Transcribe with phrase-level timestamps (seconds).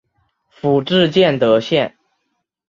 [0.49, 1.95] 府治建德县。